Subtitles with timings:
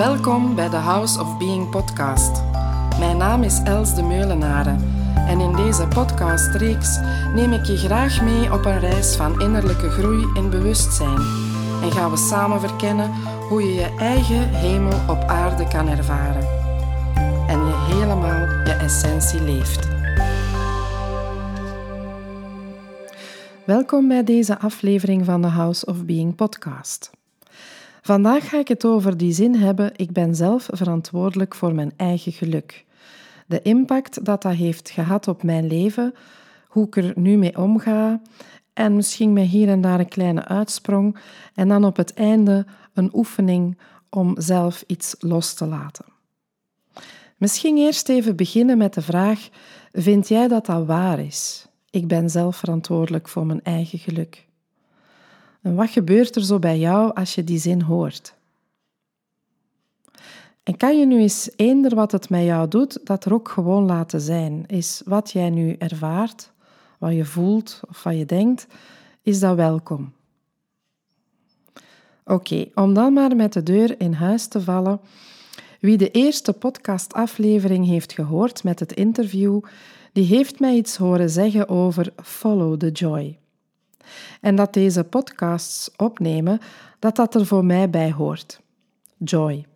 [0.00, 2.42] Welkom bij de House of Being podcast.
[2.98, 4.78] Mijn naam is Els de Meulenaren
[5.14, 6.98] en in deze podcastreeks
[7.34, 11.18] neem ik je graag mee op een reis van innerlijke groei en bewustzijn
[11.82, 13.10] en gaan we samen verkennen
[13.48, 16.48] hoe je je eigen hemel op aarde kan ervaren
[17.48, 19.88] en je helemaal je essentie leeft.
[23.64, 27.19] Welkom bij deze aflevering van de House of Being podcast.
[28.02, 32.32] Vandaag ga ik het over die zin hebben: ik ben zelf verantwoordelijk voor mijn eigen
[32.32, 32.84] geluk.
[33.46, 36.14] De impact dat dat heeft gehad op mijn leven,
[36.68, 38.20] hoe ik er nu mee omga
[38.72, 41.16] en misschien met hier en daar een kleine uitsprong
[41.54, 46.04] en dan op het einde een oefening om zelf iets los te laten.
[47.36, 49.48] Misschien eerst even beginnen met de vraag:
[49.92, 51.66] vind jij dat dat waar is?
[51.90, 54.48] Ik ben zelf verantwoordelijk voor mijn eigen geluk.
[55.62, 58.34] En wat gebeurt er zo bij jou als je die zin hoort?
[60.62, 63.84] En kan je nu eens eender wat het met jou doet, dat er ook gewoon
[63.84, 64.64] laten zijn?
[64.66, 66.52] Is wat jij nu ervaart,
[66.98, 68.66] wat je voelt of wat je denkt,
[69.22, 70.12] is dat welkom?
[72.24, 75.00] Oké, om dan maar met de deur in huis te vallen.
[75.80, 79.60] Wie de eerste podcastaflevering heeft gehoord met het interview,
[80.12, 83.38] die heeft mij iets horen zeggen over Follow the Joy.
[84.40, 86.60] En dat deze podcasts opnemen,
[86.98, 88.60] dat dat er voor mij bij hoort.
[89.16, 89.66] Joy.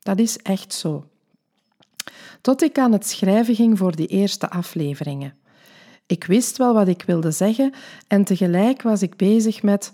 [0.00, 1.04] Dat is echt zo.
[2.40, 5.34] Tot ik aan het schrijven ging voor die eerste afleveringen.
[6.06, 7.72] Ik wist wel wat ik wilde zeggen
[8.08, 9.92] en tegelijk was ik bezig met: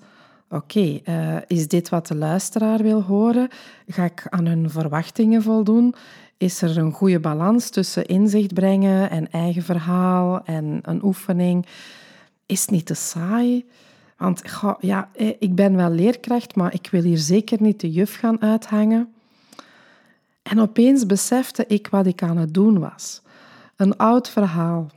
[0.48, 3.48] oké, eh, is dit wat de luisteraar wil horen?
[3.86, 5.94] Ga ik aan hun verwachtingen voldoen?
[6.36, 11.66] Is er een goede balans tussen inzicht brengen en eigen verhaal en een oefening?
[12.47, 13.65] Is het niet te saai?
[14.17, 14.43] Want
[14.81, 18.43] ja, eh, ik ben wel leerkracht, maar ik wil hier zeker niet de juf gaan
[18.43, 19.15] uithangen.
[20.43, 23.23] En opeens besefte ik wat ik aan het doen was.
[23.77, 24.91] Een oud verhaal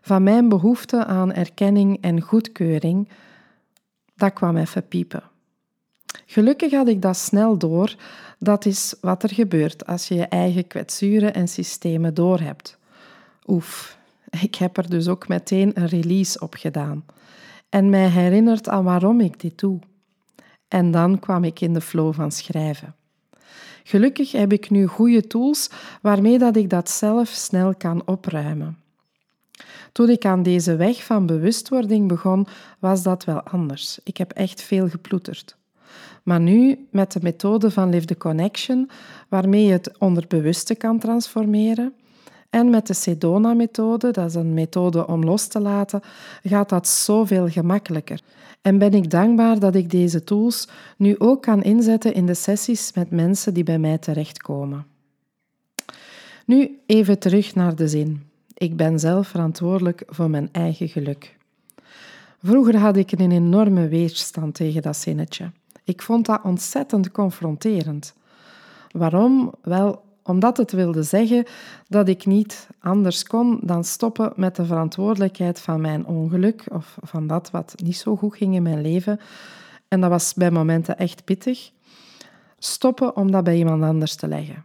[0.00, 3.08] van mijn behoefte aan erkenning en goedkeuring,
[4.14, 5.22] dat kwam even piepen.
[6.26, 7.94] Gelukkig had ik dat snel door.
[8.38, 12.78] Dat is wat er gebeurt als je je eigen kwetsuren en systemen doorhebt.
[13.46, 13.97] Oef,
[14.30, 17.04] ik heb er dus ook meteen een release op gedaan
[17.68, 19.78] en mij herinnert aan waarom ik dit doe.
[20.68, 22.94] En dan kwam ik in de flow van schrijven.
[23.82, 25.70] Gelukkig heb ik nu goede tools
[26.02, 28.78] waarmee dat ik dat zelf snel kan opruimen.
[29.92, 32.46] Toen ik aan deze weg van bewustwording begon,
[32.78, 33.98] was dat wel anders.
[34.04, 35.56] Ik heb echt veel geploeterd.
[36.22, 38.90] Maar nu, met de methode van Live the Connection,
[39.28, 41.94] waarmee je het onderbewuste kan transformeren,
[42.50, 46.00] en met de Sedona-methode, dat is een methode om los te laten,
[46.42, 48.20] gaat dat zoveel gemakkelijker.
[48.62, 52.92] En ben ik dankbaar dat ik deze tools nu ook kan inzetten in de sessies
[52.92, 54.86] met mensen die bij mij terechtkomen.
[56.46, 58.22] Nu even terug naar de zin.
[58.54, 61.36] Ik ben zelf verantwoordelijk voor mijn eigen geluk.
[62.42, 65.50] Vroeger had ik een enorme weerstand tegen dat zinnetje.
[65.84, 68.14] Ik vond dat ontzettend confronterend.
[68.90, 69.54] Waarom?
[69.62, 71.44] Wel, omdat het wilde zeggen
[71.88, 77.26] dat ik niet anders kon dan stoppen met de verantwoordelijkheid van mijn ongeluk of van
[77.26, 79.20] dat wat niet zo goed ging in mijn leven.
[79.88, 81.70] En dat was bij momenten echt pittig.
[82.58, 84.64] Stoppen om dat bij iemand anders te leggen.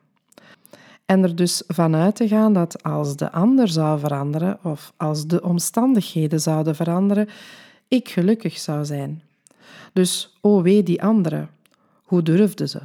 [1.05, 5.43] En er dus vanuit te gaan dat als de ander zou veranderen of als de
[5.43, 7.29] omstandigheden zouden veranderen,
[7.87, 9.21] ik gelukkig zou zijn.
[9.93, 11.47] Dus, oh wee die andere,
[12.03, 12.81] hoe durfde ze?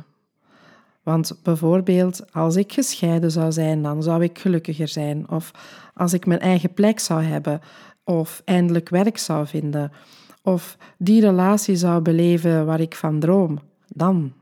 [1.09, 5.31] Want bijvoorbeeld, als ik gescheiden zou zijn, dan zou ik gelukkiger zijn.
[5.31, 5.51] Of
[5.95, 7.61] als ik mijn eigen plek zou hebben,
[8.05, 9.93] of eindelijk werk zou vinden,
[10.43, 14.33] of die relatie zou beleven waar ik van droom, dan.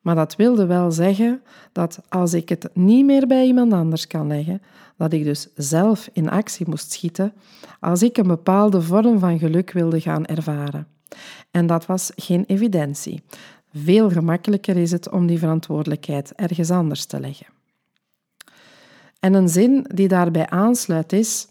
[0.00, 1.42] Maar dat wilde wel zeggen
[1.72, 4.62] dat als ik het niet meer bij iemand anders kan leggen,
[4.96, 7.32] dat ik dus zelf in actie moest schieten
[7.80, 10.86] als ik een bepaalde vorm van geluk wilde gaan ervaren.
[11.50, 13.22] En dat was geen evidentie.
[13.72, 17.46] Veel gemakkelijker is het om die verantwoordelijkheid ergens anders te leggen.
[19.20, 21.48] En een zin die daarbij aansluit is: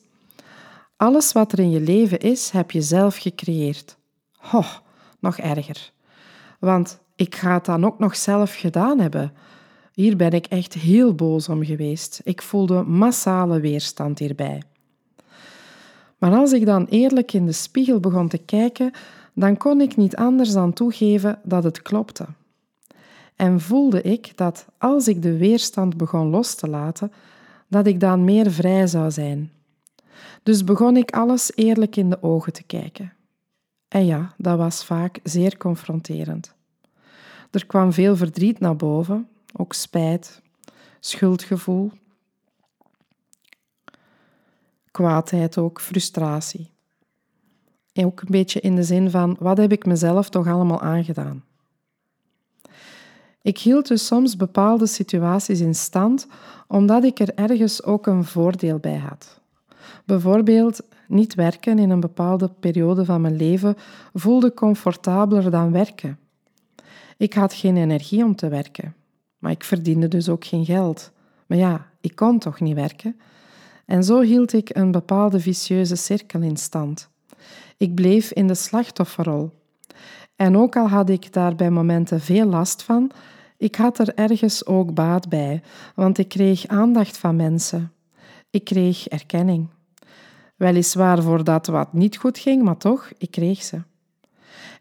[0.97, 3.97] Alles wat er in je leven is, heb je zelf gecreëerd.
[4.31, 4.63] Ho,
[5.19, 5.91] nog erger.
[6.59, 9.33] Want ik ga het dan ook nog zelf gedaan hebben.
[9.93, 12.21] Hier ben ik echt heel boos om geweest.
[12.23, 14.61] Ik voelde massale weerstand hierbij.
[16.17, 18.91] Maar als ik dan eerlijk in de spiegel begon te kijken,
[19.33, 22.25] dan kon ik niet anders dan toegeven dat het klopte.
[23.35, 27.11] En voelde ik dat als ik de weerstand begon los te laten,
[27.67, 29.51] dat ik dan meer vrij zou zijn.
[30.43, 33.13] Dus begon ik alles eerlijk in de ogen te kijken.
[33.87, 36.53] En ja, dat was vaak zeer confronterend.
[37.51, 40.41] Er kwam veel verdriet naar boven, ook spijt,
[40.99, 41.91] schuldgevoel,
[44.91, 46.69] kwaadheid ook, frustratie.
[48.05, 51.43] Ook een beetje in de zin van, wat heb ik mezelf toch allemaal aangedaan?
[53.41, 56.27] Ik hield dus soms bepaalde situaties in stand
[56.67, 59.41] omdat ik er ergens ook een voordeel bij had.
[60.05, 63.75] Bijvoorbeeld, niet werken in een bepaalde periode van mijn leven
[64.13, 66.19] voelde comfortabeler dan werken.
[67.17, 68.95] Ik had geen energie om te werken,
[69.37, 71.11] maar ik verdiende dus ook geen geld.
[71.45, 73.19] Maar ja, ik kon toch niet werken?
[73.85, 77.09] En zo hield ik een bepaalde vicieuze cirkel in stand.
[77.79, 79.51] Ik bleef in de slachtofferrol.
[80.35, 83.11] En ook al had ik daar bij momenten veel last van,
[83.57, 85.61] ik had er ergens ook baat bij,
[85.95, 87.91] want ik kreeg aandacht van mensen.
[88.49, 89.67] Ik kreeg erkenning.
[90.55, 93.81] Weliswaar voor dat wat niet goed ging, maar toch, ik kreeg ze.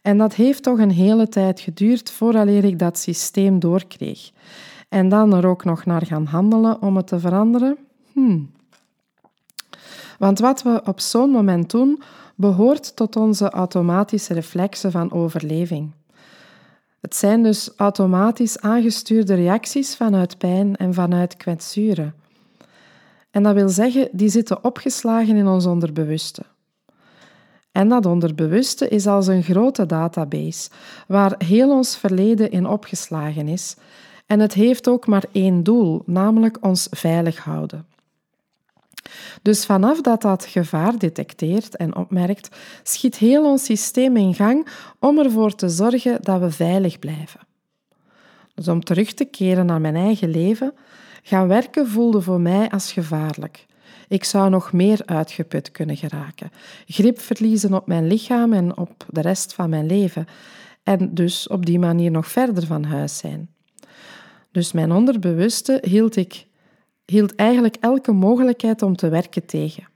[0.03, 4.31] En dat heeft toch een hele tijd geduurd vooraleer ik dat systeem doorkreeg.
[4.89, 7.77] En dan er ook nog naar gaan handelen om het te veranderen?
[8.13, 8.51] Hmm.
[10.19, 12.03] Want wat we op zo'n moment doen,
[12.39, 15.93] behoort tot onze automatische reflexen van overleving.
[17.01, 22.15] Het zijn dus automatisch aangestuurde reacties vanuit pijn en vanuit kwetsuren.
[23.31, 26.43] En dat wil zeggen, die zitten opgeslagen in ons onderbewuste.
[27.73, 30.71] En dat onderbewuste is als een grote database
[31.07, 33.77] waar heel ons verleden in opgeslagen is.
[34.27, 37.87] En het heeft ook maar één doel, namelijk ons veilig houden.
[39.43, 44.69] Dus vanaf dat dat gevaar detecteert en opmerkt, schiet heel ons systeem in gang
[44.99, 47.41] om ervoor te zorgen dat we veilig blijven.
[48.55, 50.75] Dus om terug te keren naar mijn eigen leven,
[51.23, 53.67] gaan werken voelde voor mij als gevaarlijk.
[54.09, 56.51] Ik zou nog meer uitgeput kunnen geraken,
[56.87, 60.27] grip verliezen op mijn lichaam en op de rest van mijn leven,
[60.83, 63.51] en dus op die manier nog verder van huis zijn.
[64.53, 66.47] Dus mijn onderbewuste hield ik
[67.11, 69.89] hield eigenlijk elke mogelijkheid om te werken tegen.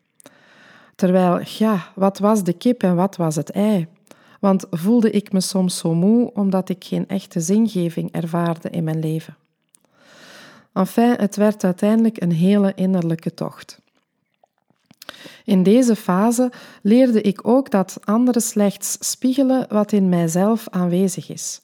[0.94, 3.86] Terwijl, ja, wat was de kip en wat was het ei?
[4.40, 8.98] Want voelde ik me soms zo moe omdat ik geen echte zingeving ervaarde in mijn
[8.98, 9.36] leven.
[10.72, 13.80] Enfin, het werd uiteindelijk een hele innerlijke tocht.
[15.44, 21.60] In deze fase leerde ik ook dat anderen slechts spiegelen wat in mijzelf aanwezig is.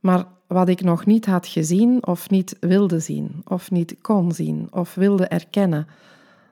[0.00, 4.68] Maar wat ik nog niet had gezien of niet wilde zien, of niet kon zien
[4.70, 5.86] of wilde erkennen,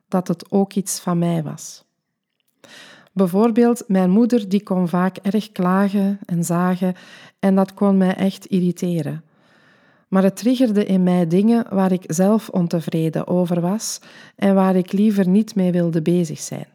[0.09, 1.85] dat het ook iets van mij was.
[3.13, 6.95] Bijvoorbeeld, mijn moeder die kon vaak erg klagen en zagen
[7.39, 9.25] en dat kon mij echt irriteren.
[10.09, 14.01] Maar het triggerde in mij dingen waar ik zelf ontevreden over was
[14.37, 16.67] en waar ik liever niet mee wilde bezig zijn.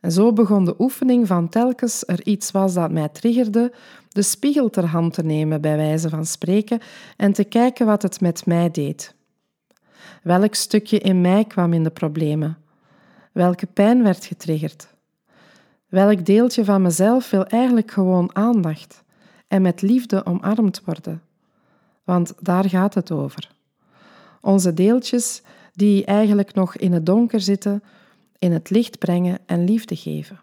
[0.00, 3.72] En zo begon de oefening van telkens er iets was dat mij triggerde,
[4.08, 6.80] de spiegel ter hand te nemen, bij wijze van spreken,
[7.16, 9.14] en te kijken wat het met mij deed.
[10.22, 12.58] Welk stukje in mij kwam in de problemen?
[13.32, 14.94] Welke pijn werd getriggerd?
[15.88, 19.02] Welk deeltje van mezelf wil eigenlijk gewoon aandacht
[19.48, 21.22] en met liefde omarmd worden?
[22.04, 23.50] Want daar gaat het over.
[24.40, 25.42] Onze deeltjes
[25.72, 27.82] die eigenlijk nog in het donker zitten,
[28.38, 30.40] in het licht brengen en liefde geven.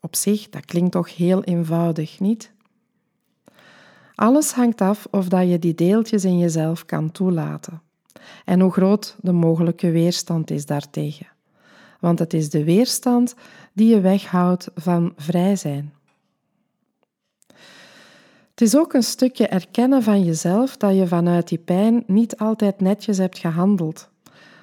[0.00, 2.52] Op zich, dat klinkt toch heel eenvoudig, niet?
[4.14, 7.82] Alles hangt af of dat je die deeltjes in jezelf kan toelaten
[8.44, 11.26] en hoe groot de mogelijke weerstand is daartegen.
[12.00, 13.34] Want het is de weerstand
[13.72, 15.94] die je weghoudt van vrij zijn.
[18.50, 22.80] Het is ook een stukje erkennen van jezelf dat je vanuit die pijn niet altijd
[22.80, 24.09] netjes hebt gehandeld,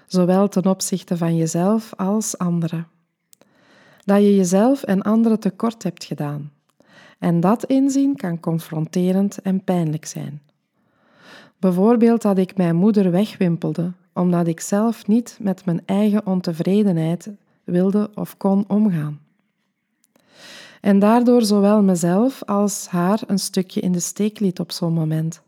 [0.08, 2.88] zowel ten opzichte van jezelf als anderen.
[4.04, 6.52] Dat je jezelf en anderen tekort hebt gedaan.
[7.20, 10.42] En dat inzien kan confronterend en pijnlijk zijn.
[11.60, 17.30] Bijvoorbeeld dat ik mijn moeder wegwimpelde omdat ik zelf niet met mijn eigen ontevredenheid
[17.64, 19.20] wilde of kon omgaan.
[20.82, 25.42] En daardoor zowel mezelf als haar een stukje in de steek liet op zo'n moment.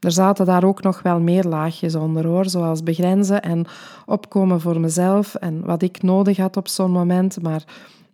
[0.00, 3.66] Er zaten daar ook nog wel meer laagjes onder hoor, zoals begrenzen en
[4.06, 7.64] opkomen voor mezelf en wat ik nodig had op zo'n moment, maar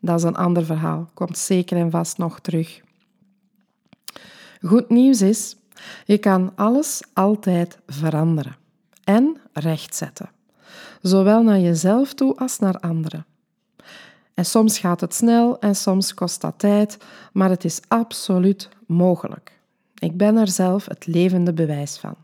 [0.01, 2.81] dat is een ander verhaal, komt zeker en vast nog terug.
[4.63, 5.57] Goed nieuws is,
[6.05, 8.57] je kan alles altijd veranderen
[9.05, 10.31] en rechtzetten,
[11.03, 13.27] zowel naar jezelf toe als naar anderen.
[14.35, 16.99] En soms gaat het snel en soms kost dat tijd,
[17.33, 19.56] maar het is absoluut mogelijk.
[19.99, 22.15] Ik ben er zelf het levende bewijs van.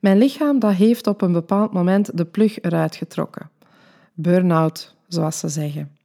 [0.00, 3.50] Mijn lichaam dat heeft op een bepaald moment de plug eruit getrokken.
[4.14, 5.96] Burn-out, zoals ze zeggen.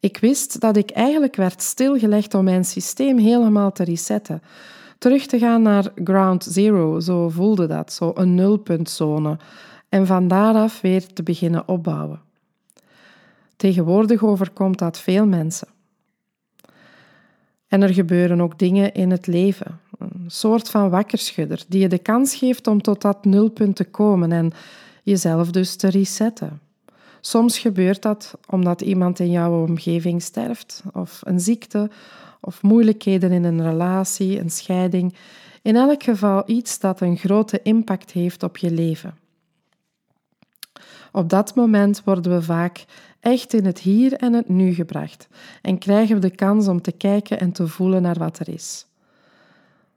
[0.00, 4.42] Ik wist dat ik eigenlijk werd stilgelegd om mijn systeem helemaal te resetten,
[5.00, 9.38] Terug te gaan naar ground zero, zo voelde dat, zo een nulpuntzone.
[9.88, 12.20] En van daaraf weer te beginnen opbouwen.
[13.56, 15.68] Tegenwoordig overkomt dat veel mensen.
[17.70, 19.80] En er gebeuren ook dingen in het leven.
[19.98, 24.32] Een soort van wakkerschudder die je de kans geeft om tot dat nulpunt te komen
[24.32, 24.52] en
[25.02, 26.60] jezelf dus te resetten.
[27.20, 31.90] Soms gebeurt dat omdat iemand in jouw omgeving sterft, of een ziekte,
[32.40, 35.14] of moeilijkheden in een relatie, een scheiding.
[35.62, 39.14] In elk geval iets dat een grote impact heeft op je leven.
[41.12, 42.84] Op dat moment worden we vaak
[43.20, 45.28] echt in het hier en het nu gebracht
[45.62, 48.86] en krijgen we de kans om te kijken en te voelen naar wat er is.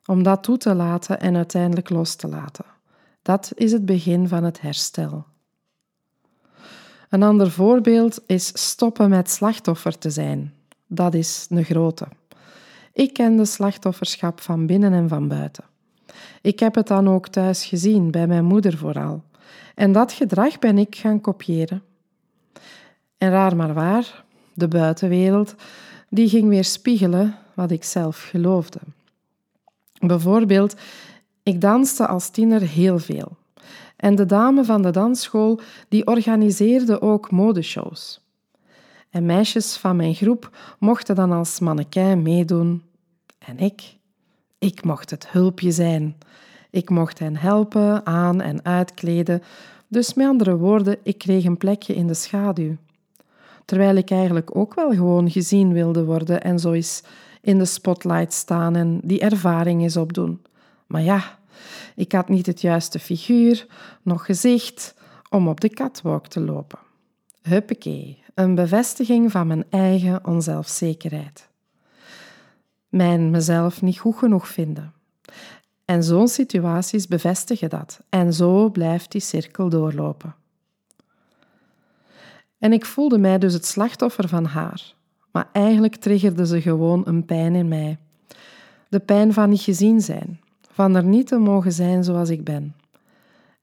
[0.06, 2.66] Om dat toe te laten en uiteindelijk los te laten.
[3.22, 5.26] Dat is het begin van het herstel.
[7.10, 10.54] Een ander voorbeeld is stoppen met slachtoffer te zijn.
[10.88, 12.08] Dat is een grote.
[12.94, 15.64] Ik ken de slachtofferschap van binnen en van buiten.
[16.42, 19.24] Ik heb het dan ook thuis gezien, bij mijn moeder vooral.
[19.76, 21.84] En dat gedrag ben ik gaan kopiëren.
[23.18, 25.56] En raar maar waar, de buitenwereld,
[26.10, 28.80] die ging weer spiegelen wat ik zelf geloofde.
[30.00, 30.76] Bijvoorbeeld,
[31.44, 33.38] ik danste als tiener heel veel.
[33.96, 38.22] En de dame van de dansschool die organiseerde ook modeshows.
[39.10, 42.84] En meisjes van mijn groep mochten dan als mannequin meedoen.
[43.38, 43.98] En ik?
[44.60, 46.18] Ik mocht het hulpje zijn.
[46.74, 49.42] Ik mocht hen helpen, aan- en uitkleden.
[49.88, 52.76] Dus met andere woorden, ik kreeg een plekje in de schaduw.
[53.66, 57.04] Terwijl ik eigenlijk ook wel gewoon gezien wilde worden en zo eens
[57.42, 60.42] in de spotlight staan en die ervaring eens opdoen.
[60.88, 61.40] Maar ja,
[61.96, 63.66] ik had niet het juiste figuur,
[64.02, 64.96] nog gezicht
[65.30, 66.80] om op de catwalk te lopen.
[67.42, 71.50] Huppakee, een bevestiging van mijn eigen onzelfzekerheid.
[72.90, 74.94] Mijn mezelf niet goed genoeg vinden.
[75.86, 78.00] En zo'n situaties bevestigen dat.
[78.10, 80.36] En zo blijft die cirkel doorlopen.
[82.58, 84.94] En ik voelde mij dus het slachtoffer van haar.
[85.32, 87.98] Maar eigenlijk triggerde ze gewoon een pijn in mij.
[88.90, 90.40] De pijn van niet gezien zijn,
[90.72, 92.76] van er niet te mogen zijn zoals ik ben.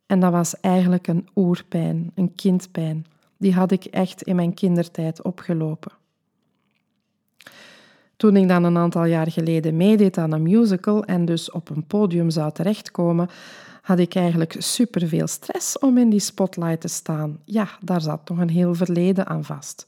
[0.07, 3.07] En dat was eigenlijk een oerpijn, een kindpijn.
[3.37, 5.93] Die had ik echt in mijn kindertijd opgelopen.
[8.21, 11.87] Toen ik dan een aantal jaar geleden meedeed aan een musical en dus op een
[11.87, 13.29] podium zou terechtkomen,
[13.83, 17.39] had ik eigenlijk superveel stress om in die spotlight te staan.
[17.45, 19.87] Ja, daar zat nog een heel verleden aan vast.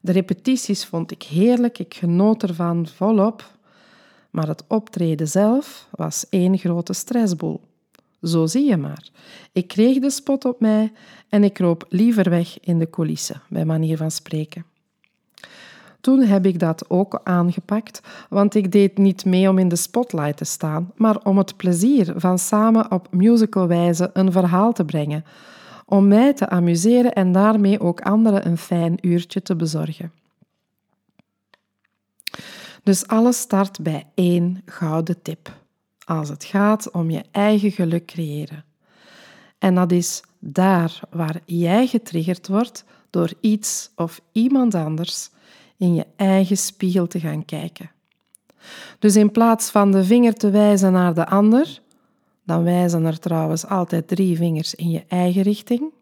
[0.00, 3.50] De repetities vond ik heerlijk, ik genoot ervan volop.
[4.30, 7.60] Maar het optreden zelf was één grote stressboel.
[8.22, 9.08] Zo zie je maar.
[9.52, 10.92] Ik kreeg de spot op mij
[11.28, 14.64] en ik kroop liever weg in de coulissen, bij manier van spreken.
[16.00, 20.36] Toen heb ik dat ook aangepakt, want ik deed niet mee om in de spotlight
[20.36, 25.24] te staan, maar om het plezier van samen op musicalwijze een verhaal te brengen,
[25.86, 30.12] om mij te amuseren en daarmee ook anderen een fijn uurtje te bezorgen.
[32.82, 35.60] Dus alles start bij één gouden tip,
[36.04, 38.64] als het gaat om je eigen geluk creëren.
[39.58, 45.30] En dat is daar waar jij getriggerd wordt door iets of iemand anders
[45.80, 47.90] in je eigen spiegel te gaan kijken.
[48.98, 51.80] Dus in plaats van de vinger te wijzen naar de ander,
[52.44, 55.92] dan wijzen er trouwens altijd drie vingers in je eigen richting,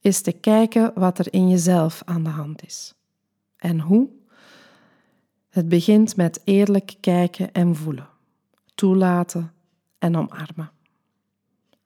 [0.00, 2.94] is te kijken wat er in jezelf aan de hand is.
[3.56, 4.08] En hoe?
[5.48, 8.08] Het begint met eerlijk kijken en voelen,
[8.74, 9.52] toelaten
[9.98, 10.70] en omarmen.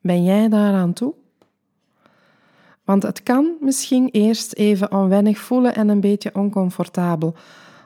[0.01, 1.15] Ben jij daaraan toe?
[2.89, 7.35] Want het kan misschien eerst even onwennig voelen en een beetje oncomfortabel,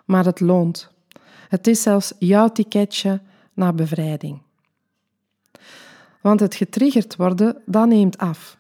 [0.04, 0.90] maar het loont.
[1.48, 3.20] Het is zelfs jouw ticketje
[3.54, 4.42] naar bevrijding.
[6.20, 8.56] Want het getriggerd worden, dat neemt af.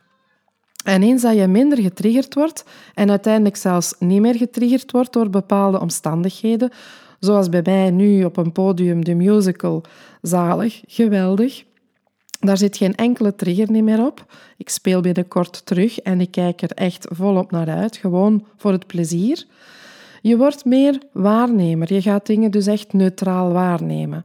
[0.84, 5.30] En eens dat je minder getriggerd wordt en uiteindelijk zelfs niet meer getriggerd wordt door
[5.30, 6.70] bepaalde omstandigheden,
[7.18, 9.82] zoals bij mij nu op een podium de musical,
[10.22, 11.64] zalig, geweldig,
[12.46, 14.34] daar zit geen enkele trigger meer op.
[14.56, 18.86] Ik speel binnenkort terug en ik kijk er echt volop naar uit, gewoon voor het
[18.86, 19.46] plezier.
[20.22, 21.92] Je wordt meer waarnemer.
[21.92, 24.24] Je gaat dingen dus echt neutraal waarnemen.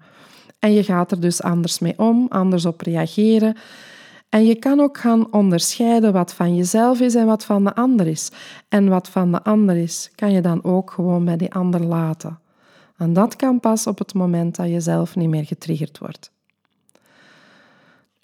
[0.59, 3.55] En je gaat er dus anders mee om, anders op reageren.
[4.29, 8.07] En je kan ook gaan onderscheiden wat van jezelf is en wat van de ander
[8.07, 8.31] is.
[8.69, 12.39] En wat van de ander is, kan je dan ook gewoon bij die ander laten.
[12.97, 16.31] En dat kan pas op het moment dat je zelf niet meer getriggerd wordt.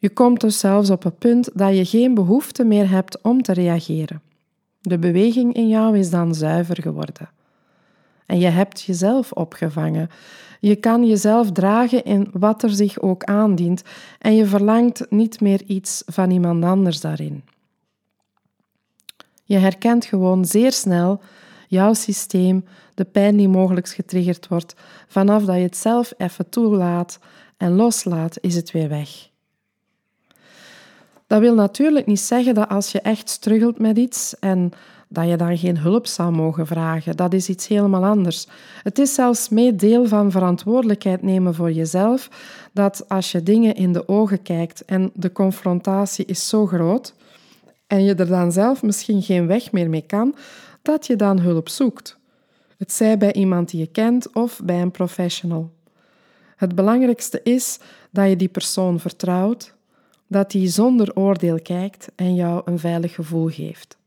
[0.04, 3.54] Je komt dus zelfs op het punt dat je geen behoefte meer hebt om te
[3.54, 4.22] reageren.
[4.82, 7.30] De beweging in jou is dan zuiver geworden.
[8.26, 10.10] En je hebt jezelf opgevangen.
[10.60, 13.84] Je kan jezelf dragen in wat er zich ook aandient
[14.20, 17.44] en je verlangt niet meer iets van iemand anders daarin.
[19.44, 21.22] Je herkent gewoon zeer snel
[21.68, 24.76] jouw systeem, de pijn die mogelijk getriggerd wordt.
[25.08, 27.20] Vanaf dat je het zelf even toelaat
[27.58, 29.32] en loslaat, is het weer weg.
[31.28, 34.72] Dat wil natuurlijk niet zeggen dat als je echt struggelt met iets en
[35.08, 37.16] dat je dan geen hulp zou mogen vragen.
[37.16, 38.48] Dat is iets helemaal anders.
[38.84, 42.30] Het is zelfs mee deel van verantwoordelijkheid nemen voor jezelf,
[42.72, 47.14] dat als je dingen in de ogen kijkt en de confrontatie is zo groot
[47.88, 50.36] en je er dan zelf misschien geen weg meer mee kan,
[50.82, 52.18] dat je dan hulp zoekt.
[52.78, 55.72] Het zij bij iemand die je kent of bij een professional.
[56.56, 57.80] Het belangrijkste is
[58.12, 59.74] dat je die persoon vertrouwt,
[60.34, 63.98] dat die zonder oordeel kijkt en jou een veilig gevoel geeft.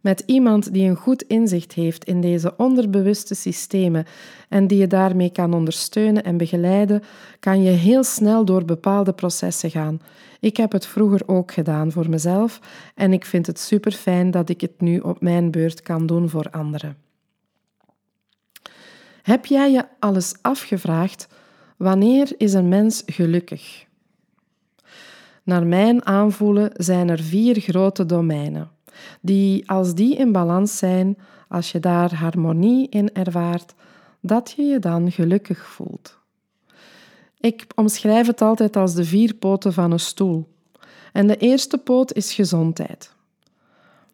[0.00, 4.06] Met iemand die een goed inzicht heeft in deze onderbewuste systemen
[4.48, 7.02] en die je daarmee kan ondersteunen en begeleiden,
[7.40, 10.00] kan je heel snel door bepaalde processen gaan.
[10.40, 12.60] Ik heb het vroeger ook gedaan voor mezelf
[12.94, 16.28] en ik vind het super fijn dat ik het nu op mijn beurt kan doen
[16.28, 16.96] voor anderen.
[19.22, 21.28] Heb jij je alles afgevraagd?
[21.76, 23.86] Wanneer is een mens gelukkig?
[25.48, 28.70] Naar mijn aanvoelen zijn er vier grote domeinen
[29.20, 33.74] die als die in balans zijn, als je daar harmonie in ervaart,
[34.20, 36.18] dat je je dan gelukkig voelt.
[37.40, 40.48] Ik omschrijf het altijd als de vier poten van een stoel.
[41.12, 43.14] En de eerste poot is gezondheid.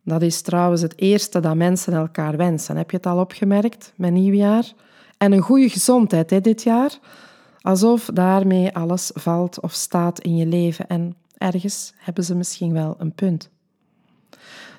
[0.03, 2.77] Dat is trouwens het eerste dat mensen elkaar wensen.
[2.77, 4.73] Heb je het al opgemerkt met nieuwjaar?
[5.19, 6.99] En een goede gezondheid hè, dit jaar.
[7.61, 10.87] Alsof daarmee alles valt of staat in je leven.
[10.87, 13.51] En ergens hebben ze misschien wel een punt.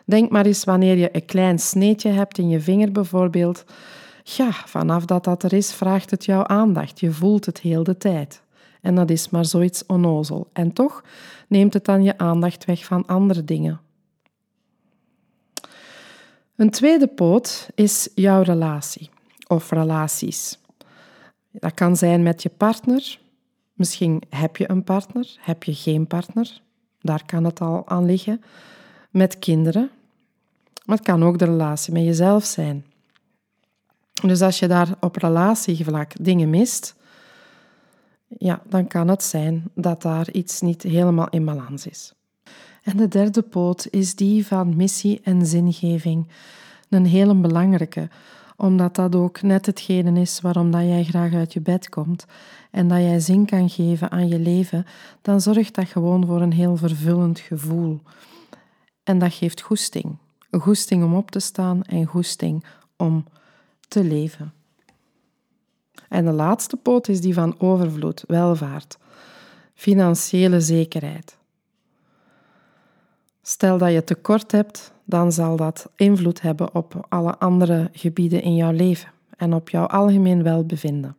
[0.05, 3.63] Denk maar eens wanneer je een klein sneetje hebt in je vinger bijvoorbeeld.
[4.23, 6.99] Ja, vanaf dat dat er is, vraagt het jouw aandacht.
[6.99, 8.41] Je voelt het heel de tijd.
[8.81, 10.49] En dat is maar zoiets onnozel.
[10.53, 11.03] En toch
[11.47, 13.79] neemt het dan je aandacht weg van andere dingen.
[16.55, 19.09] Een tweede poot is jouw relatie
[19.47, 20.59] of relaties.
[21.51, 23.19] Dat kan zijn met je partner.
[23.75, 26.61] Misschien heb je een partner, heb je geen partner.
[27.01, 28.41] Daar kan het al aan liggen
[29.09, 29.89] met kinderen,
[30.85, 32.85] maar het kan ook de relatie met jezelf zijn.
[34.13, 36.95] Dus als je daar op relatievlak dingen mist,
[38.27, 42.13] ja, dan kan het zijn dat daar iets niet helemaal in balans is.
[42.83, 46.27] En de derde poot is die van missie en zingeving.
[46.89, 48.09] Een hele belangrijke,
[48.55, 52.25] omdat dat ook net hetgene is waarom dat jij graag uit je bed komt
[52.71, 54.85] en dat jij zin kan geven aan je leven,
[55.21, 57.99] dan zorgt dat gewoon voor een heel vervullend gevoel.
[59.03, 60.17] En dat geeft goesting.
[60.51, 62.65] Goesting om op te staan en goesting
[62.97, 63.25] om
[63.87, 64.53] te leven.
[66.09, 68.97] En de laatste poot is die van overvloed, welvaart,
[69.73, 71.37] financiële zekerheid.
[73.47, 78.55] Stel dat je tekort hebt, dan zal dat invloed hebben op alle andere gebieden in
[78.55, 81.15] jouw leven en op jouw algemeen welbevinden.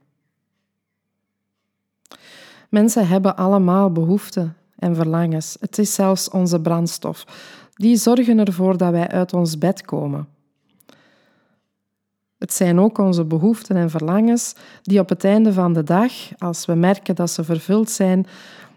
[2.69, 5.57] Mensen hebben allemaal behoeften en verlangens.
[5.61, 7.25] Het is zelfs onze brandstof
[7.75, 10.29] die zorgen ervoor dat wij uit ons bed komen.
[12.39, 16.67] Het zijn ook onze behoeften en verlangens die op het einde van de dag, als
[16.67, 18.27] we merken dat ze vervuld zijn,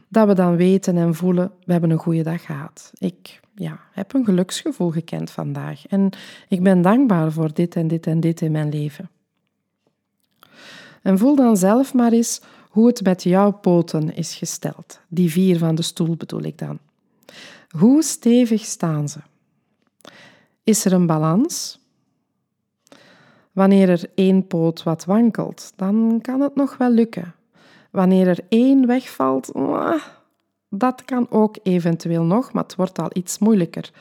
[0.10, 2.92] dat we dan weten en voelen, we hebben een goede dag gehad.
[2.98, 6.10] Ik ja, heb een geluksgevoel gekend vandaag en
[6.48, 9.10] ik ben dankbaar voor dit en dit en dit in mijn leven.
[11.02, 15.00] En voel dan zelf maar eens hoe het met jouw poten is gesteld.
[15.08, 16.80] Die vier van de stoel bedoel ik dan.
[17.70, 19.20] Hoe stevig staan ze?
[20.64, 21.80] Is er een balans?
[23.52, 27.34] Wanneer er één poot wat wankelt, dan kan het nog wel lukken.
[27.90, 29.52] Wanneer er één wegvalt,
[30.70, 33.92] dat kan ook eventueel nog, maar het wordt al iets moeilijker.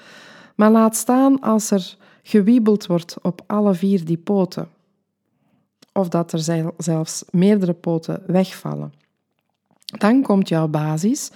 [0.55, 4.68] Maar laat staan als er gewiebeld wordt op alle vier die poten.
[5.92, 8.92] Of dat er zelfs meerdere poten wegvallen.
[9.85, 11.31] Dan komt jouw basis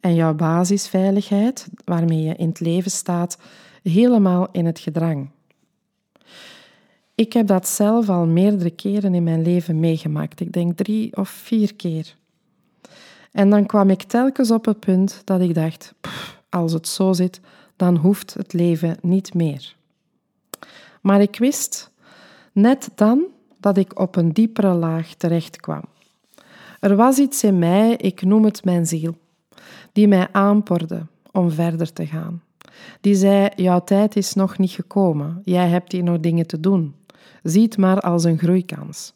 [0.00, 3.38] en jouw basisveiligheid, waarmee je in het leven staat,
[3.82, 5.30] helemaal in het gedrang.
[7.22, 10.40] Ik heb dat zelf al meerdere keren in mijn leven meegemaakt.
[10.40, 12.16] Ik denk drie of vier keer.
[13.32, 15.94] En dan kwam ik telkens op het punt dat ik dacht:
[16.48, 17.40] als het zo zit,
[17.76, 19.76] dan hoeft het leven niet meer.
[21.00, 21.90] Maar ik wist
[22.52, 23.24] net dan
[23.60, 25.84] dat ik op een diepere laag terecht kwam.
[26.80, 29.16] Er was iets in mij, ik noem het mijn ziel
[29.92, 32.42] die mij aanporde om verder te gaan.
[33.00, 36.94] Die zei: Jouw tijd is nog niet gekomen, jij hebt hier nog dingen te doen.
[37.42, 39.12] Zie het maar als een groeikans.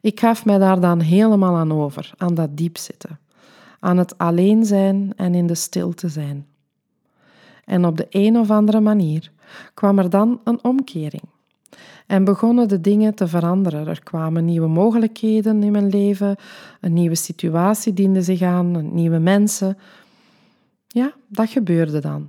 [0.00, 3.18] Ik gaf mij daar dan helemaal aan over, aan dat diepzitten,
[3.80, 6.46] aan het alleen zijn en in de stilte zijn.
[7.64, 9.30] En op de een of andere manier
[9.74, 11.22] kwam er dan een omkering.
[12.06, 13.86] En begonnen de dingen te veranderen.
[13.86, 16.36] Er kwamen nieuwe mogelijkheden in mijn leven,
[16.80, 19.78] een nieuwe situatie diende zich aan, nieuwe mensen.
[20.86, 22.28] Ja, dat gebeurde dan.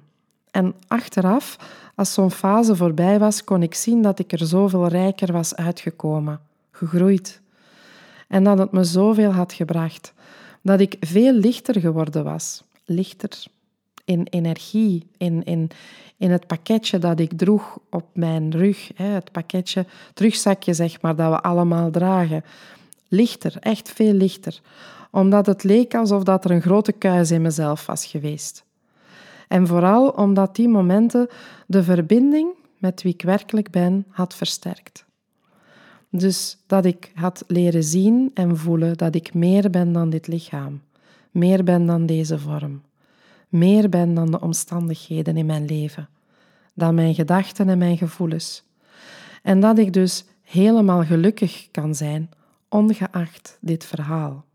[0.52, 1.58] En achteraf,
[1.96, 6.40] als zo'n fase voorbij was, kon ik zien dat ik er zoveel rijker was uitgekomen,
[6.72, 7.42] gegroeid.
[8.28, 10.14] En dat het me zoveel had gebracht.
[10.62, 12.64] Dat ik veel lichter geworden was.
[12.86, 13.46] Lichter
[14.06, 15.70] in energie, in, in,
[16.18, 18.92] in het pakketje dat ik droeg op mijn rug.
[18.96, 22.44] Hè, het pakketje, het rugzakje zeg maar, dat we allemaal dragen.
[23.08, 24.62] Lichter, echt veel lichter.
[25.12, 28.64] Omdat het leek alsof dat er een grote kuis in mezelf was geweest.
[29.50, 31.28] En vooral omdat die momenten
[31.68, 35.06] de verbinding met wie ik werkelijk ben had versterkt.
[36.10, 40.82] Dus dat ik had leren zien en voelen dat ik meer ben dan dit lichaam,
[41.32, 42.82] meer ben dan deze vorm,
[43.48, 46.10] meer ben dan de omstandigheden in mijn leven,
[46.74, 48.64] dan mijn gedachten en mijn gevoelens.
[49.44, 52.30] En dat ik dus helemaal gelukkig kan zijn,
[52.68, 54.46] ongeacht dit verhaal.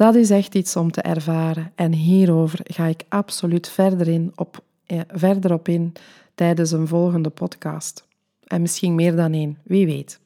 [0.00, 4.62] Dat is echt iets om te ervaren en hierover ga ik absoluut verder, in op,
[4.86, 5.92] eh, verder op in
[6.34, 8.04] tijdens een volgende podcast.
[8.46, 10.20] En misschien meer dan één, wie weet.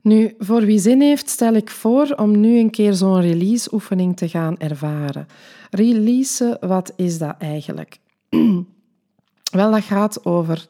[0.00, 4.28] Nu, voor wie zin heeft, stel ik voor om nu een keer zo'n release-oefening te
[4.28, 5.26] gaan ervaren.
[5.70, 7.98] Release, wat is dat eigenlijk?
[9.58, 10.66] Wel, dat gaat over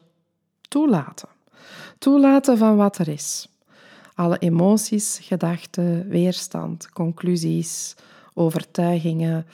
[0.61, 1.29] toelaten.
[1.97, 3.47] Toelaten van wat er is.
[4.17, 7.95] Alle emoties, gedachten, weerstand, conclusies,
[8.33, 9.45] overtuigingen.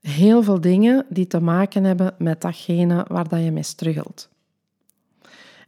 [0.00, 4.28] Heel veel dingen die te maken hebben met datgene waar je mee struggelt.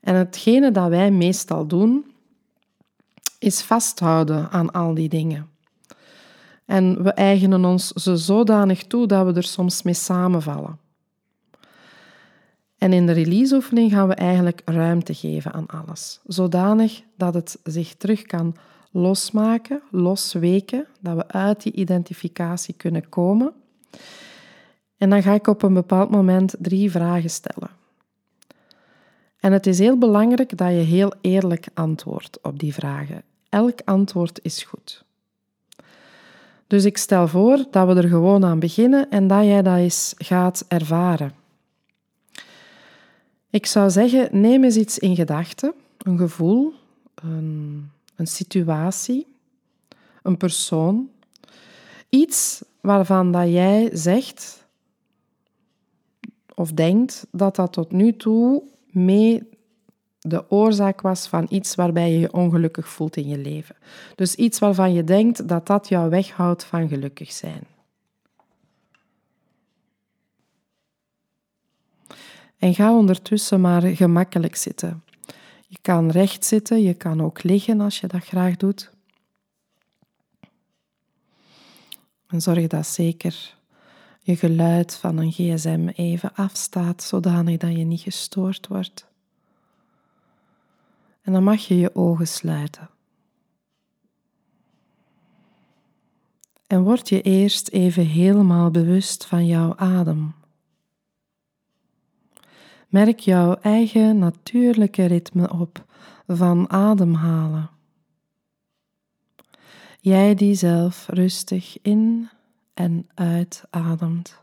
[0.01, 2.13] En hetgene dat wij meestal doen,
[3.39, 5.51] is vasthouden aan al die dingen.
[6.65, 10.79] En we eigenen ons ze zodanig toe dat we er soms mee samenvallen.
[12.79, 17.95] En in de releaseoefening gaan we eigenlijk ruimte geven aan alles, zodanig dat het zich
[17.95, 18.57] terug kan
[18.91, 23.53] losmaken, losweken, dat we uit die identificatie kunnen komen.
[24.97, 27.71] En dan ga ik op een bepaald moment drie vragen stellen.
[29.41, 33.23] En het is heel belangrijk dat je heel eerlijk antwoordt op die vragen.
[33.49, 35.05] Elk antwoord is goed.
[36.67, 40.15] Dus ik stel voor dat we er gewoon aan beginnen en dat jij dat eens
[40.17, 41.33] gaat ervaren.
[43.51, 46.73] Ik zou zeggen, neem eens iets in gedachten, een gevoel,
[47.15, 49.27] een, een situatie,
[50.23, 51.09] een persoon,
[52.09, 54.67] iets waarvan dat jij zegt
[56.55, 59.49] of denkt dat dat tot nu toe mee
[60.21, 63.77] de oorzaak was van iets waarbij je je ongelukkig voelt in je leven.
[64.15, 67.63] Dus iets waarvan je denkt dat dat jou weghoudt van gelukkig zijn.
[72.59, 75.03] En ga ondertussen maar gemakkelijk zitten.
[75.67, 78.91] Je kan recht zitten, je kan ook liggen als je dat graag doet.
[82.27, 83.57] En zorg dat zeker
[84.29, 89.07] je geluid van een gsm even afstaat, zodanig dat je niet gestoord wordt.
[91.23, 92.91] En dan mag je je ogen sluiten.
[96.67, 100.35] En word je eerst even helemaal bewust van jouw adem.
[102.89, 105.85] Merk jouw eigen natuurlijke ritme op
[106.27, 107.71] van ademhalen.
[110.01, 112.29] Jij die zelf rustig in
[112.75, 114.43] en uitademt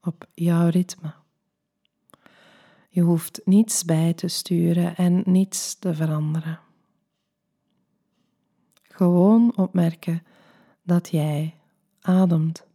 [0.00, 1.14] op jouw ritme.
[2.88, 6.60] Je hoeft niets bij te sturen en niets te veranderen.
[8.82, 10.22] Gewoon opmerken
[10.82, 11.54] dat jij
[12.00, 12.69] ademt.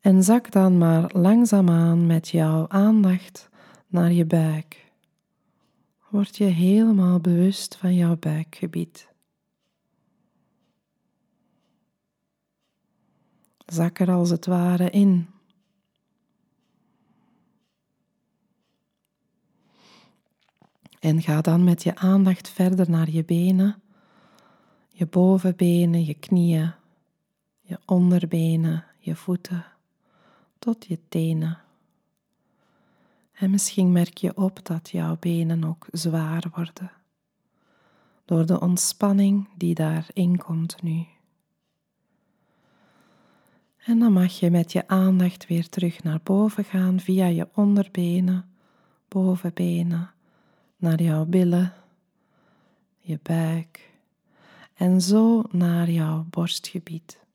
[0.00, 3.48] En zak dan maar langzaamaan met jouw aandacht
[3.86, 4.92] naar je buik.
[6.08, 9.08] Word je helemaal bewust van jouw buikgebied.
[13.66, 15.28] Zak er als het ware in.
[20.98, 23.82] En ga dan met je aandacht verder naar je benen,
[24.88, 26.72] je bovenbenen, je knieën,
[27.60, 29.64] je onderbenen, je voeten
[30.58, 31.58] tot je tenen.
[33.32, 36.90] En misschien merk je op dat jouw benen ook zwaar worden.
[38.24, 41.06] door de ontspanning die daarin komt nu.
[43.84, 48.50] En dan mag je met je aandacht weer terug naar boven gaan via je onderbenen,
[49.08, 50.10] bovenbenen,
[50.76, 51.72] naar jouw billen,
[52.98, 53.90] je buik
[54.74, 57.26] en zo naar jouw borstgebied.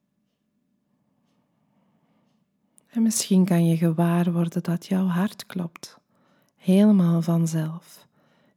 [2.94, 6.00] En misschien kan je gewaar worden dat jouw hart klopt,
[6.56, 8.08] helemaal vanzelf.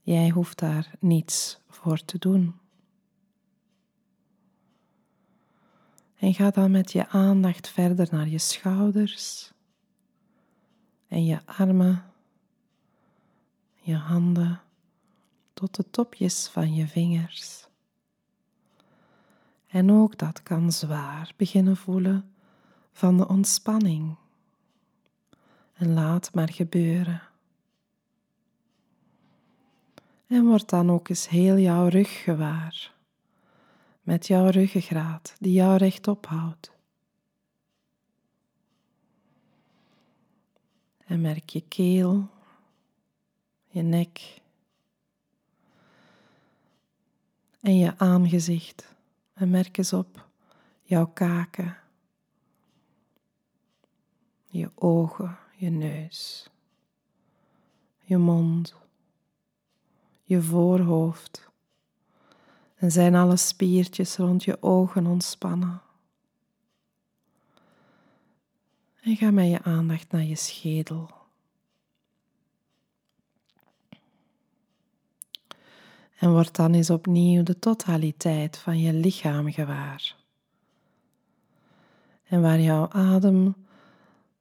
[0.03, 2.55] Jij hoeft daar niets voor te doen.
[6.18, 9.53] En ga dan met je aandacht verder naar je schouders
[11.09, 12.05] en je armen,
[13.81, 14.61] je handen,
[15.55, 17.66] tot de topjes van je vingers.
[19.66, 22.31] En ook dat kan zwaar beginnen voelen
[22.92, 24.16] van de ontspanning.
[25.77, 27.23] En laat maar gebeuren.
[30.27, 32.95] En word dan ook eens heel jouw rug gewaar
[34.03, 36.71] met jouw ruggengraat die jou rechtop houdt.
[41.07, 42.29] En merk je keel,
[43.67, 44.41] je nek
[47.61, 48.95] en je aangezicht.
[49.35, 50.29] En merk eens op
[50.83, 51.77] jouw kaken,
[54.47, 56.51] je ogen, je neus,
[58.01, 58.75] je mond,
[60.23, 61.49] je voorhoofd
[62.77, 65.81] en zijn alle spiertjes rond je ogen ontspannen.
[69.03, 71.11] En ga met je aandacht naar je schedel.
[76.19, 80.16] En word dan eens opnieuw de totaliteit van je lichaam gewaar.
[82.25, 83.55] En waar jouw adem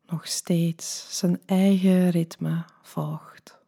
[0.08, 3.60] nog steeds zijn eigen ritme volgt.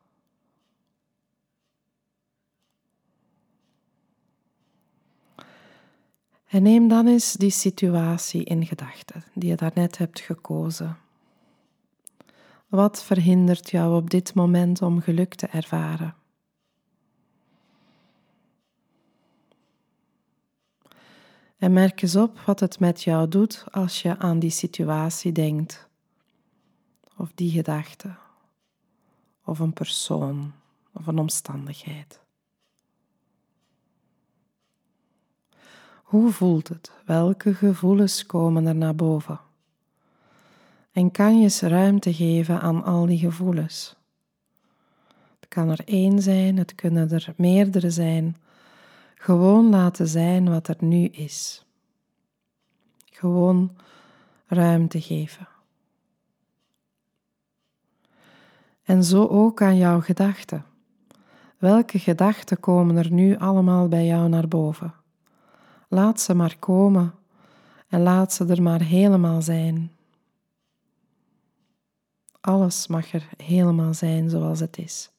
[6.48, 10.98] En neem dan eens die situatie in gedachten die je daarnet hebt gekozen.
[12.68, 16.16] Wat verhindert jou op dit moment om geluk te ervaren?
[21.58, 25.87] En merk eens op wat het met jou doet als je aan die situatie denkt,
[27.18, 28.16] of die gedachte,
[29.44, 30.54] of een persoon,
[30.94, 32.20] of een omstandigheid.
[36.04, 36.92] Hoe voelt het?
[37.06, 39.40] Welke gevoelens komen er naar boven?
[40.92, 43.96] En kan je ruimte geven aan al die gevoelens?
[45.40, 48.36] Het kan er één zijn, het kunnen er meerdere zijn.
[49.16, 51.66] Gewoon laten zijn wat er nu is.
[53.06, 53.78] Gewoon
[54.48, 55.48] ruimte geven.
[58.88, 60.66] En zo ook aan jouw gedachten.
[61.58, 64.94] Welke gedachten komen er nu allemaal bij jou naar boven?
[65.88, 67.14] Laat ze maar komen
[67.88, 69.92] en laat ze er maar helemaal zijn.
[72.42, 75.12] Alles mag er helemaal zijn zoals het is.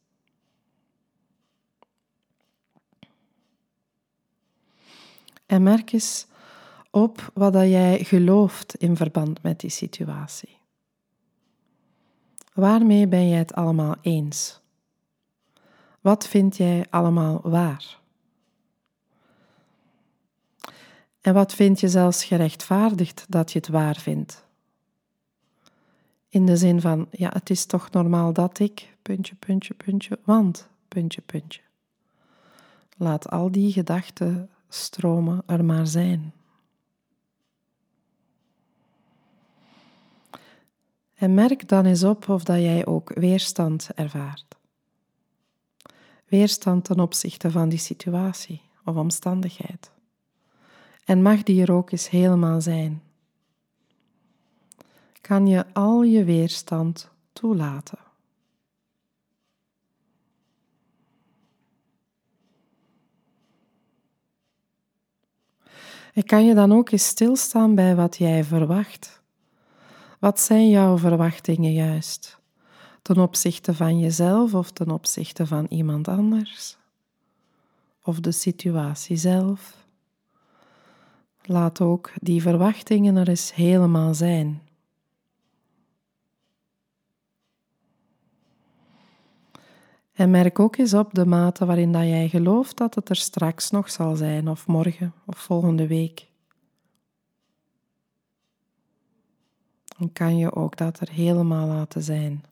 [5.47, 6.27] En merk eens
[6.91, 10.58] op wat dat jij gelooft in verband met die situatie.
[12.59, 14.61] Waarmee ben jij het allemaal eens?
[16.01, 17.99] Wat vind jij allemaal waar?
[21.21, 24.45] En wat vind je zelfs gerechtvaardigd dat je het waar vindt?
[26.29, 30.69] In de zin van, ja, het is toch normaal dat ik, puntje, puntje, puntje, want,
[30.89, 31.61] puntje, puntje.
[32.97, 36.33] Laat al die gedachten stromen er maar zijn.
[41.19, 44.57] En merk dan eens op of dat jij ook weerstand ervaart.
[46.27, 49.91] Weerstand ten opzichte van die situatie of omstandigheid.
[51.05, 53.03] En mag die er ook eens helemaal zijn.
[55.21, 57.99] Kan je al je weerstand toelaten.
[66.15, 69.18] En kan je dan ook eens stilstaan bij wat jij verwacht?
[70.19, 72.39] Wat zijn jouw verwachtingen juist?
[73.03, 76.77] Ten opzichte van jezelf of ten opzichte van iemand anders?
[78.03, 79.87] Of de situatie zelf?
[81.43, 84.63] Laat ook die verwachtingen er eens helemaal zijn.
[90.13, 93.71] En merk ook eens op de mate waarin dat jij gelooft dat het er straks
[93.71, 96.28] nog zal zijn, of morgen, of volgende week.
[99.99, 102.45] Dan kan je ook dat er helemaal laten zijn.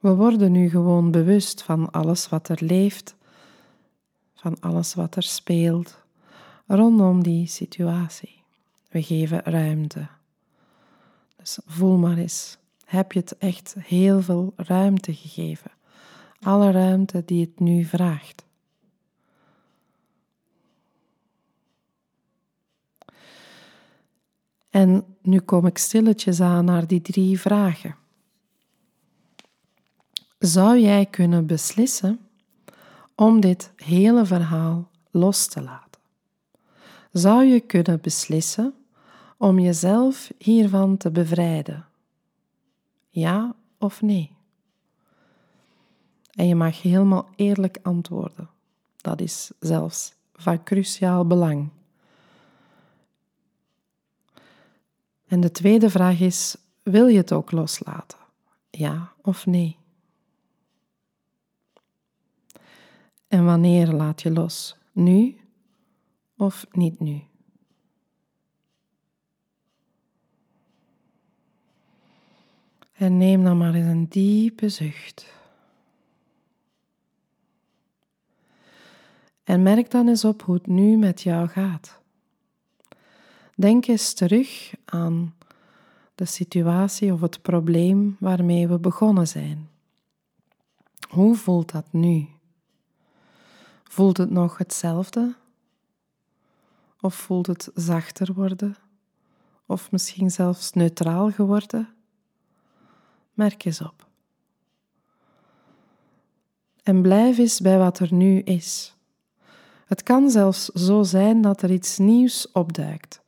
[0.00, 3.16] We worden nu gewoon bewust van alles wat er leeft
[4.44, 6.02] van alles wat er speelt
[6.66, 8.42] rondom die situatie.
[8.90, 10.06] We geven ruimte.
[11.36, 12.58] Dus voel maar eens.
[12.84, 15.70] Heb je het echt heel veel ruimte gegeven?
[16.40, 18.43] Alle ruimte die het nu vraagt.
[24.74, 27.96] En nu kom ik stilletjes aan naar die drie vragen.
[30.38, 32.18] Zou jij kunnen beslissen
[33.14, 36.00] om dit hele verhaal los te laten?
[37.12, 38.74] Zou je kunnen beslissen
[39.36, 41.86] om jezelf hiervan te bevrijden?
[43.10, 44.36] Ja of nee?
[46.30, 48.48] En je mag helemaal eerlijk antwoorden.
[48.96, 51.68] Dat is zelfs van cruciaal belang.
[55.26, 58.18] En de tweede vraag is: wil je het ook loslaten?
[58.70, 59.76] Ja of nee?
[63.28, 64.76] En wanneer laat je los?
[64.92, 65.36] Nu
[66.36, 67.22] of niet nu?
[72.92, 75.32] En neem dan maar eens een diepe zucht.
[79.44, 82.02] En merk dan eens op hoe het nu met jou gaat.
[83.56, 85.34] Denk eens terug aan
[86.14, 89.68] de situatie of het probleem waarmee we begonnen zijn.
[91.08, 92.28] Hoe voelt dat nu?
[93.84, 95.34] Voelt het nog hetzelfde?
[97.00, 98.76] Of voelt het zachter worden?
[99.66, 101.88] Of misschien zelfs neutraal geworden?
[103.32, 104.06] Merk eens op.
[106.82, 108.96] En blijf eens bij wat er nu is.
[109.86, 113.23] Het kan zelfs zo zijn dat er iets nieuws opduikt.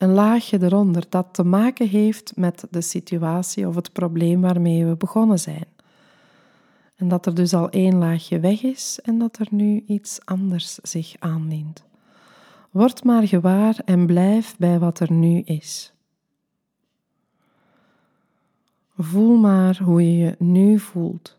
[0.00, 4.96] Een laagje eronder dat te maken heeft met de situatie of het probleem waarmee we
[4.96, 5.64] begonnen zijn.
[6.96, 10.74] En dat er dus al één laagje weg is en dat er nu iets anders
[10.74, 11.84] zich aandient.
[12.70, 15.92] Word maar gewaar en blijf bij wat er nu is.
[18.96, 21.36] Voel maar hoe je je nu voelt.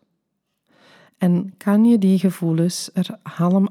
[1.18, 3.18] En kan je die gevoelens er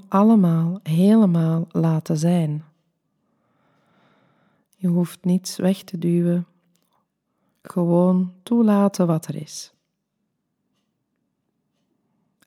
[0.07, 2.63] allemaal helemaal laten zijn?
[4.81, 6.47] Je hoeft niets weg te duwen.
[7.61, 9.73] Gewoon toelaten wat er is.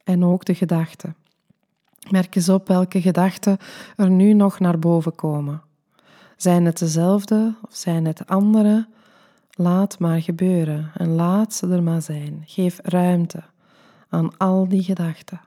[0.05, 1.17] En ook de gedachten.
[2.11, 3.59] Merk eens op welke gedachten
[3.97, 5.63] er nu nog naar boven komen.
[6.37, 8.89] Zijn het dezelfde of zijn het andere?
[9.51, 12.43] Laat maar gebeuren en laat ze er maar zijn.
[12.47, 13.43] Geef ruimte
[14.09, 15.41] aan al die gedachten.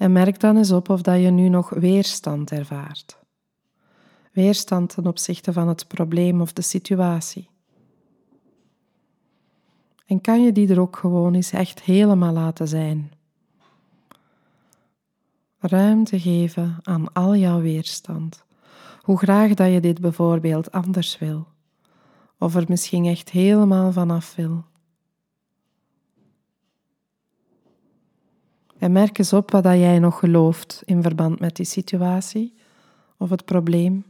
[0.00, 3.18] En merk dan eens op of dat je nu nog weerstand ervaart.
[4.32, 7.48] Weerstand ten opzichte van het probleem of de situatie.
[10.06, 13.12] En kan je die er ook gewoon eens echt helemaal laten zijn?
[15.58, 18.44] Ruimte geven aan al jouw weerstand.
[19.00, 21.46] Hoe graag dat je dit bijvoorbeeld anders wil.
[22.38, 24.64] Of er misschien echt helemaal vanaf wil.
[28.80, 32.54] En merk eens op wat jij nog gelooft in verband met die situatie
[33.16, 34.04] of het probleem.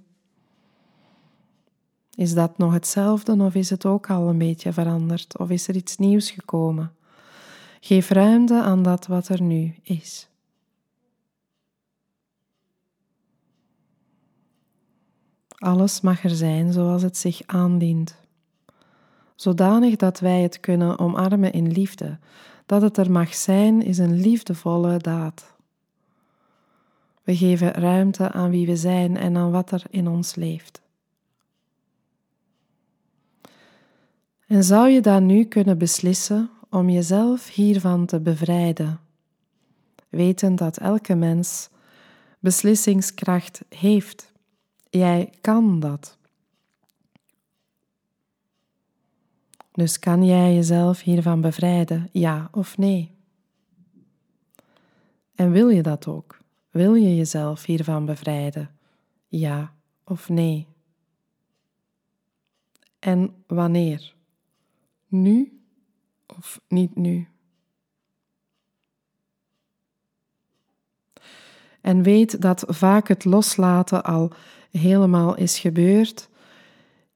[2.14, 5.76] Is dat nog hetzelfde of is het ook al een beetje veranderd of is er
[5.76, 6.92] iets nieuws gekomen?
[7.80, 10.28] Geef ruimte aan dat wat er nu is.
[15.58, 18.16] Alles mag er zijn zoals het zich aandient,
[19.34, 22.18] zodanig dat wij het kunnen omarmen in liefde.
[22.70, 25.54] Dat het er mag zijn is een liefdevolle daad.
[27.22, 30.80] We geven ruimte aan wie we zijn en aan wat er in ons leeft.
[34.46, 39.00] En zou je dan nu kunnen beslissen om jezelf hiervan te bevrijden,
[40.08, 41.68] wetend dat elke mens
[42.38, 44.32] beslissingskracht heeft?
[44.90, 46.18] Jij kan dat.
[49.72, 53.14] Dus kan jij jezelf hiervan bevrijden, ja of nee?
[55.34, 56.38] En wil je dat ook?
[56.70, 58.70] Wil je jezelf hiervan bevrijden,
[59.28, 60.66] ja of nee?
[62.98, 64.14] En wanneer?
[65.08, 65.60] Nu
[66.26, 67.28] of niet nu?
[71.80, 74.32] En weet dat vaak het loslaten al
[74.70, 76.28] helemaal is gebeurd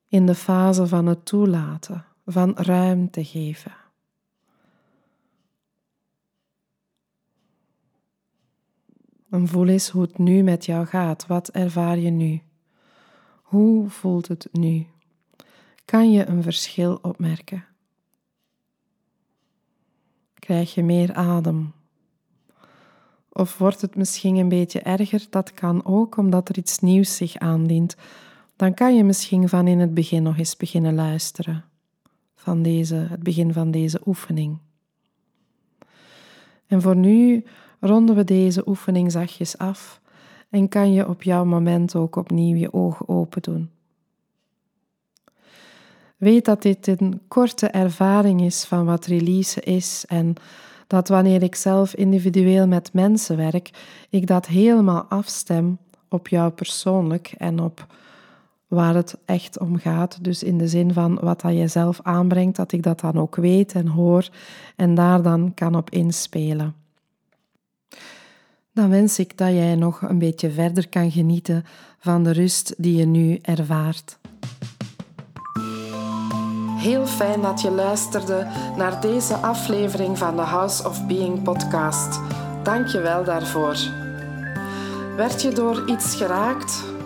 [0.08, 3.72] in de fase van het toelaten, van ruimte geven.
[9.30, 11.26] En voel eens hoe het nu met jou gaat.
[11.26, 12.42] Wat ervaar je nu?
[13.42, 14.86] Hoe voelt het nu?
[15.84, 17.64] Kan je een verschil opmerken?
[20.34, 21.72] Krijg je meer adem?
[23.28, 25.26] Of wordt het misschien een beetje erger?
[25.30, 27.96] Dat kan ook omdat er iets nieuws zich aandient.
[28.56, 31.64] Dan kan je misschien van in het begin nog eens beginnen luisteren.
[32.44, 34.58] Van deze, het begin van deze oefening.
[36.66, 37.44] En voor nu
[37.80, 40.00] ronden we deze oefening zachtjes af
[40.50, 43.70] en kan je op jouw moment ook opnieuw je ogen open doen.
[46.16, 50.34] Weet dat dit een korte ervaring is van wat release is en
[50.86, 53.70] dat wanneer ik zelf individueel met mensen werk,
[54.10, 55.78] ik dat helemaal afstem
[56.08, 57.86] op jou persoonlijk en op
[58.74, 60.24] waar het echt om gaat.
[60.24, 63.36] Dus in de zin van wat dat je zelf aanbrengt, dat ik dat dan ook
[63.36, 64.28] weet en hoor
[64.76, 66.74] en daar dan kan op inspelen.
[68.72, 71.64] Dan wens ik dat jij nog een beetje verder kan genieten
[71.98, 74.18] van de rust die je nu ervaart.
[76.78, 78.46] Heel fijn dat je luisterde
[78.76, 82.20] naar deze aflevering van de House of Being podcast.
[82.62, 83.76] Dank je wel daarvoor.
[85.16, 86.93] Werd je door iets geraakt?